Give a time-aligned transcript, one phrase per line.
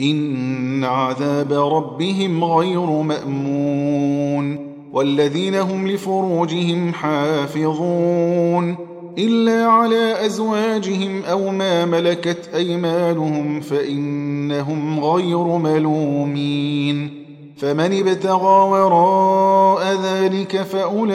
[0.00, 8.76] إن عذاب ربهم غير مأمون والذين هم لفروجهم حافظون
[9.18, 17.26] إلا على أزواجهم أو ما ملكت أيمانهم فإنهم غير ملومين
[17.56, 21.12] فمن ابتغى وراء ذلك فأولئك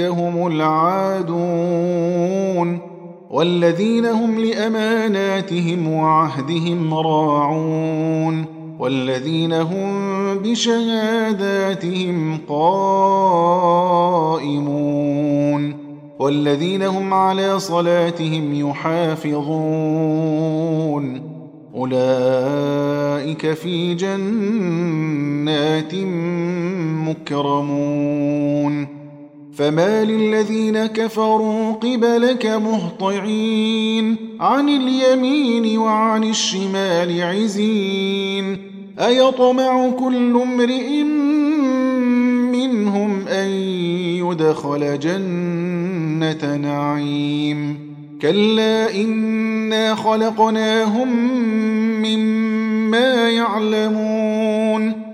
[0.00, 2.14] هم العادون
[3.34, 8.44] والذين هم لأماناتهم وعهدهم راعون
[8.78, 9.88] والذين هم
[10.38, 12.94] بشهاداتهم قائمون
[16.18, 19.44] والذين هم على صلاتهم يحافظون
[21.74, 25.94] أولئك في جنات
[27.08, 28.93] مكرمون
[29.56, 34.16] فما للذين كفروا قبلك مهطعين.
[34.40, 38.58] عن اليمين وعن الشمال عزين.
[39.06, 41.02] أيطمع كل امرئ
[42.52, 43.48] منهم أن
[44.18, 47.94] يدخل جنة نعيم.
[48.22, 51.08] كلا إنا خلقناهم
[52.02, 55.13] مما يعلمون.